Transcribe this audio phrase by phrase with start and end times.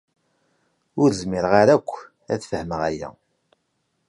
[1.01, 1.91] Ur zmireɣ ara akk
[2.33, 3.09] ad fehmeɣ aya.